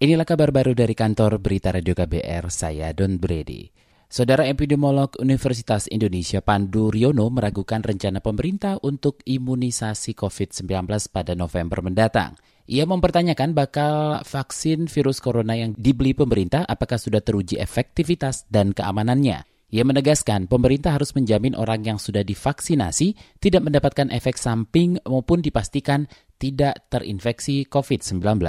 Inilah 0.00 0.24
kabar 0.24 0.48
baru 0.48 0.72
dari 0.72 0.96
kantor 0.96 1.44
Berita 1.44 1.76
Radio 1.76 1.92
KBR, 1.92 2.48
saya 2.48 2.88
Don 2.96 3.20
Brady. 3.20 3.68
Saudara 4.08 4.48
epidemiolog 4.48 5.12
Universitas 5.20 5.84
Indonesia 5.92 6.40
Pandu 6.40 6.88
Riono 6.88 7.28
meragukan 7.28 7.84
rencana 7.84 8.24
pemerintah 8.24 8.80
untuk 8.80 9.20
imunisasi 9.28 10.16
COVID-19 10.16 10.88
pada 11.12 11.36
November 11.36 11.84
mendatang. 11.84 12.32
Ia 12.64 12.88
mempertanyakan 12.88 13.52
bakal 13.52 14.24
vaksin 14.24 14.88
virus 14.88 15.20
corona 15.20 15.52
yang 15.60 15.76
dibeli 15.76 16.16
pemerintah 16.16 16.64
apakah 16.64 16.96
sudah 16.96 17.20
teruji 17.20 17.60
efektivitas 17.60 18.48
dan 18.48 18.72
keamanannya. 18.72 19.44
Ia 19.68 19.84
menegaskan 19.84 20.48
pemerintah 20.48 20.96
harus 20.96 21.12
menjamin 21.12 21.52
orang 21.52 21.84
yang 21.84 22.00
sudah 22.00 22.24
divaksinasi 22.24 23.36
tidak 23.36 23.68
mendapatkan 23.68 24.08
efek 24.16 24.40
samping 24.40 24.96
maupun 25.04 25.44
dipastikan 25.44 26.08
tidak 26.40 26.88
terinfeksi 26.88 27.68
COVID-19. 27.68 28.40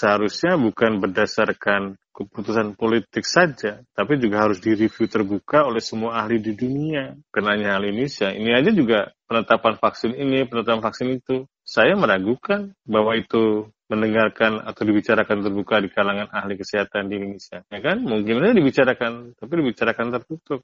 Seharusnya 0.00 0.56
bukan 0.56 1.04
berdasarkan 1.04 2.00
keputusan 2.14 2.78
politik 2.78 3.26
saja, 3.26 3.82
tapi 3.92 4.16
juga 4.16 4.46
harus 4.46 4.62
direview 4.62 5.10
terbuka 5.10 5.66
oleh 5.66 5.82
semua 5.82 6.24
ahli 6.24 6.40
di 6.40 6.56
dunia. 6.56 7.12
Kenanya 7.28 7.76
hal 7.76 7.84
Indonesia, 7.84 8.32
ini 8.32 8.54
aja 8.54 8.70
juga 8.72 9.12
penetapan 9.28 9.76
vaksin 9.76 10.16
ini, 10.16 10.46
penetapan 10.46 10.80
vaksin 10.80 11.20
itu. 11.20 11.44
Saya 11.66 11.98
meragukan 11.98 12.72
bahwa 12.86 13.18
itu 13.18 13.68
mendengarkan 13.90 14.64
atau 14.64 14.82
dibicarakan 14.88 15.44
terbuka 15.44 15.76
di 15.82 15.92
kalangan 15.92 16.32
ahli 16.32 16.56
kesehatan 16.56 17.10
di 17.10 17.20
Indonesia. 17.20 17.60
Ya 17.68 17.80
kan? 17.84 18.00
Mungkin 18.00 18.40
saja 18.40 18.54
dibicarakan, 18.56 19.12
tapi 19.36 19.52
dibicarakan 19.60 20.06
tertutup. 20.14 20.60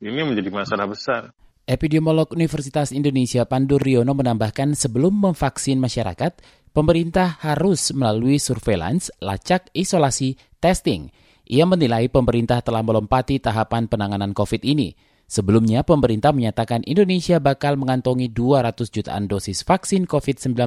Ini 0.00 0.24
menjadi 0.24 0.48
masalah 0.48 0.88
besar. 0.88 1.34
Epidemiolog 1.62 2.34
Universitas 2.34 2.90
Indonesia 2.90 3.46
Pandu 3.46 3.78
Riono 3.78 4.18
menambahkan 4.18 4.74
sebelum 4.74 5.30
memvaksin 5.30 5.78
masyarakat, 5.78 6.42
pemerintah 6.74 7.38
harus 7.38 7.94
melalui 7.94 8.42
surveillance, 8.42 9.14
lacak, 9.22 9.70
isolasi, 9.70 10.34
testing. 10.58 11.14
Ia 11.46 11.62
menilai 11.62 12.10
pemerintah 12.10 12.66
telah 12.66 12.82
melompati 12.82 13.38
tahapan 13.38 13.86
penanganan 13.86 14.34
COVID 14.34 14.66
ini. 14.66 14.90
Sebelumnya, 15.30 15.86
pemerintah 15.86 16.34
menyatakan 16.34 16.82
Indonesia 16.82 17.38
bakal 17.38 17.78
mengantongi 17.78 18.34
200 18.34 18.82
jutaan 18.90 19.30
dosis 19.30 19.62
vaksin 19.62 20.10
COVID-19 20.10 20.58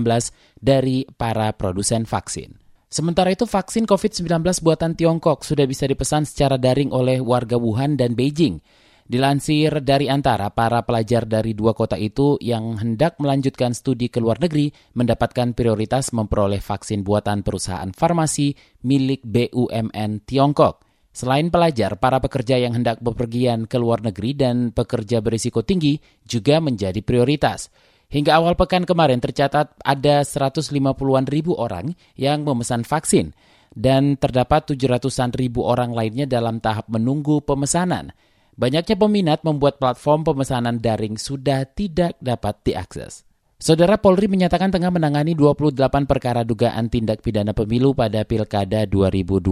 dari 0.64 1.04
para 1.20 1.52
produsen 1.60 2.08
vaksin. 2.08 2.56
Sementara 2.88 3.36
itu, 3.36 3.44
vaksin 3.44 3.84
COVID-19 3.84 4.64
buatan 4.64 4.96
Tiongkok 4.96 5.44
sudah 5.44 5.68
bisa 5.68 5.92
dipesan 5.92 6.24
secara 6.24 6.56
daring 6.56 6.96
oleh 6.96 7.20
warga 7.20 7.60
Wuhan 7.60 8.00
dan 8.00 8.16
Beijing. 8.16 8.64
Dilansir 9.06 9.86
dari 9.86 10.10
antara 10.10 10.50
para 10.50 10.82
pelajar 10.82 11.30
dari 11.30 11.54
dua 11.54 11.78
kota 11.78 11.94
itu 11.94 12.42
yang 12.42 12.82
hendak 12.82 13.22
melanjutkan 13.22 13.78
studi 13.78 14.10
ke 14.10 14.18
luar 14.18 14.42
negeri 14.42 14.74
mendapatkan 14.98 15.54
prioritas 15.54 16.10
memperoleh 16.10 16.58
vaksin 16.58 17.06
buatan 17.06 17.46
perusahaan 17.46 17.94
farmasi 17.94 18.58
milik 18.82 19.22
BUMN 19.22 20.26
Tiongkok. 20.26 20.82
Selain 21.14 21.54
pelajar, 21.54 22.02
para 22.02 22.18
pekerja 22.18 22.58
yang 22.58 22.74
hendak 22.74 22.98
bepergian 22.98 23.70
ke 23.70 23.78
luar 23.78 24.02
negeri 24.02 24.34
dan 24.34 24.74
pekerja 24.74 25.22
berisiko 25.22 25.62
tinggi 25.62 26.02
juga 26.26 26.58
menjadi 26.58 27.06
prioritas. 27.06 27.70
Hingga 28.10 28.42
awal 28.42 28.58
pekan 28.58 28.90
kemarin 28.90 29.22
tercatat 29.22 29.86
ada 29.86 30.26
150-an 30.26 31.30
ribu 31.30 31.54
orang 31.54 31.94
yang 32.18 32.42
memesan 32.42 32.82
vaksin 32.82 33.38
dan 33.78 34.18
terdapat 34.18 34.66
700-an 34.74 35.30
ribu 35.38 35.62
orang 35.62 35.94
lainnya 35.94 36.26
dalam 36.26 36.58
tahap 36.58 36.90
menunggu 36.90 37.46
pemesanan. 37.46 38.10
Banyaknya 38.56 38.96
peminat 38.96 39.44
membuat 39.44 39.84
platform 39.84 40.24
pemesanan 40.24 40.80
daring 40.80 41.20
sudah 41.20 41.68
tidak 41.68 42.16
dapat 42.24 42.56
diakses. 42.64 43.28
Saudara 43.60 44.00
Polri 44.00 44.32
menyatakan 44.32 44.72
tengah 44.72 44.96
menangani 44.96 45.36
28 45.36 45.76
perkara 46.08 46.48
dugaan 46.48 46.88
tindak 46.88 47.20
pidana 47.20 47.52
pemilu 47.52 47.92
pada 47.92 48.24
Pilkada 48.24 48.88
2020. 48.88 49.44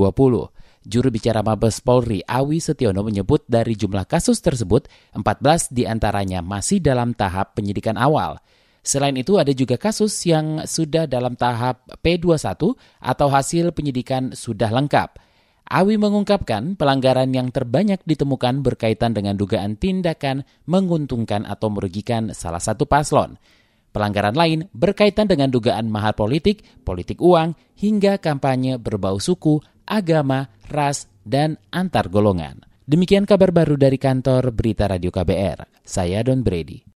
Juru 0.84 1.08
bicara 1.12 1.44
Mabes 1.44 1.84
Polri 1.84 2.24
Awi 2.24 2.64
Setiono 2.64 3.04
menyebut 3.04 3.44
dari 3.48 3.76
jumlah 3.76 4.08
kasus 4.08 4.40
tersebut, 4.40 4.88
14 5.16 5.72
di 5.72 5.84
antaranya 5.84 6.40
masih 6.40 6.80
dalam 6.80 7.12
tahap 7.12 7.60
penyidikan 7.60 8.00
awal. 8.00 8.40
Selain 8.84 9.16
itu 9.16 9.36
ada 9.40 9.52
juga 9.56 9.80
kasus 9.80 10.12
yang 10.28 10.64
sudah 10.68 11.08
dalam 11.08 11.40
tahap 11.40 11.88
P21 12.04 12.76
atau 13.00 13.28
hasil 13.32 13.72
penyidikan 13.76 14.36
sudah 14.36 14.72
lengkap. 14.72 15.33
Awi 15.64 15.96
mengungkapkan 15.96 16.76
pelanggaran 16.76 17.32
yang 17.32 17.48
terbanyak 17.48 18.04
ditemukan 18.04 18.62
berkaitan 18.62 19.16
dengan 19.16 19.40
dugaan 19.40 19.80
tindakan 19.80 20.44
menguntungkan 20.68 21.48
atau 21.48 21.72
merugikan 21.72 22.36
salah 22.36 22.60
satu 22.60 22.84
paslon. 22.84 23.40
Pelanggaran 23.96 24.36
lain 24.36 24.60
berkaitan 24.76 25.30
dengan 25.30 25.48
dugaan 25.48 25.88
mahar 25.88 26.18
politik, 26.18 26.66
politik 26.84 27.22
uang, 27.24 27.56
hingga 27.80 28.20
kampanye 28.20 28.76
berbau 28.82 29.22
suku, 29.22 29.62
agama, 29.88 30.52
ras, 30.68 31.08
dan 31.24 31.56
antar 31.72 32.12
golongan. 32.12 32.60
Demikian 32.84 33.24
kabar 33.24 33.56
baru 33.56 33.80
dari 33.80 33.96
kantor 33.96 34.52
Berita 34.52 34.92
Radio 34.92 35.08
KBR. 35.08 35.88
Saya 35.88 36.20
Don 36.28 36.44
Brady. 36.44 36.84